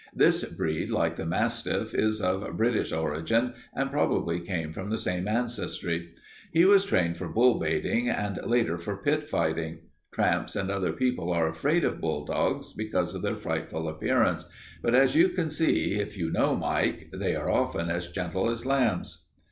This 0.15 0.43
breed, 0.45 0.89
like 0.89 1.15
the 1.15 1.27
mastiff, 1.27 1.93
is 1.93 2.21
of 2.23 2.57
British 2.57 2.91
origin, 2.91 3.53
and 3.75 3.91
probably 3.91 4.39
came 4.39 4.73
from 4.73 4.89
the 4.89 4.97
same 4.97 5.27
ancestry. 5.27 6.09
He 6.51 6.65
was 6.65 6.85
trained 6.85 7.17
for 7.17 7.27
bull 7.27 7.59
baiting 7.59 8.09
and 8.09 8.39
later 8.43 8.79
for 8.79 8.97
pit 8.97 9.29
fighting. 9.29 9.81
Tramps 10.11 10.55
and 10.55 10.71
other 10.71 10.91
people 10.91 11.31
are 11.31 11.47
afraid 11.47 11.83
of 11.83 12.01
bulldogs 12.01 12.73
because 12.73 13.13
of 13.13 13.21
their 13.21 13.35
frightful 13.37 13.87
appearance, 13.87 14.45
but 14.81 14.95
as 14.95 15.15
you 15.15 15.29
can 15.29 15.51
see, 15.51 15.93
if 15.99 16.17
you 16.17 16.31
know 16.31 16.55
Mike, 16.55 17.11
they 17.13 17.35
are 17.35 17.51
often 17.51 17.91
as 17.91 18.07
gentle 18.07 18.49
as 18.49 18.65
lambs. 18.65 19.27